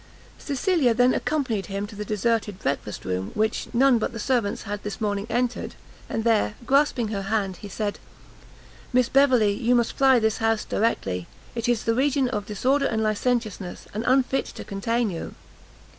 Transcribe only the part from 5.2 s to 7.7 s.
entered, and there, grasping her hand, he